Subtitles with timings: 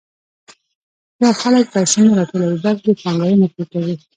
[1.19, 3.95] هوښیار خلک پیسې نه راټولوي، بلکې پانګونه پرې کوي.